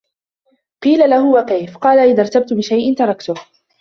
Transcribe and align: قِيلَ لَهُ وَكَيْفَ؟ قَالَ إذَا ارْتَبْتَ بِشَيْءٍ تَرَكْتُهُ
قِيلَ 0.83 1.09
لَهُ 1.09 1.31
وَكَيْفَ؟ 1.33 1.77
قَالَ 1.83 1.99
إذَا 1.99 2.21
ارْتَبْتَ 2.23 2.53
بِشَيْءٍ 2.53 2.95
تَرَكْتُهُ 2.97 3.33